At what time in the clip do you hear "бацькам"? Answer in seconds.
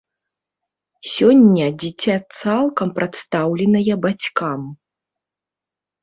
4.07-4.61